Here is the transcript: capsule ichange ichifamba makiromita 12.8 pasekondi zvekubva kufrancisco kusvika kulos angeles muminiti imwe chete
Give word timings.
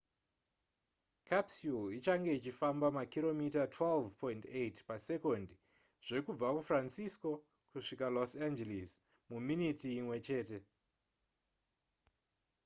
capsule 1.29 1.85
ichange 1.97 2.29
ichifamba 2.35 2.87
makiromita 2.97 3.61
12.8 3.75 4.77
pasekondi 4.87 5.55
zvekubva 6.05 6.47
kufrancisco 6.57 7.29
kusvika 7.71 8.05
kulos 8.09 8.31
angeles 8.47 8.91
muminiti 9.29 9.89
imwe 9.99 10.17
chete 10.27 10.57